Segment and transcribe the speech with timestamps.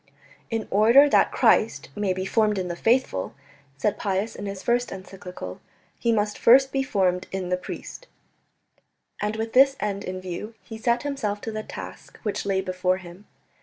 [0.49, 3.35] "In order that Christ may be formed in the faithful,"
[3.77, 5.61] said Pius in his first encyclical,
[5.99, 8.07] "He must first be formed in the priest,"
[9.21, 12.97] and with this end in view he set himself to the task which lay before
[12.97, 13.27] him.